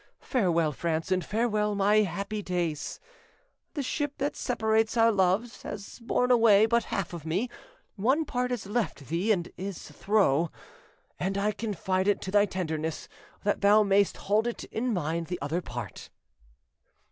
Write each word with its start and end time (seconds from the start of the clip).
Farewell, 0.23 0.71
France, 0.71 1.11
and 1.11 1.23
farewell 1.23 1.75
my 1.75 1.97
happy 1.97 2.41
days! 2.41 2.99
The 3.75 3.83
ship 3.83 4.17
that 4.17 4.35
separates 4.35 4.97
our 4.97 5.11
loves 5.11 5.61
Has 5.61 5.99
borne 5.99 6.31
away 6.31 6.65
but 6.65 6.85
half 6.85 7.13
of 7.13 7.23
me; 7.23 7.49
One 7.97 8.25
part 8.25 8.51
is 8.51 8.65
left 8.65 9.09
thee 9.09 9.31
and 9.31 9.51
is 9.57 9.89
throe, 9.91 10.49
And 11.19 11.37
I 11.37 11.51
confide 11.51 12.07
it 12.07 12.19
to 12.21 12.31
thy 12.31 12.47
tenderness, 12.47 13.07
That 13.43 13.61
thou 13.61 13.83
may'st 13.83 14.17
hold 14.17 14.47
in 14.47 14.91
mind 14.91 15.27
the 15.27 15.37
other 15.39 15.61
part."' 15.61 16.09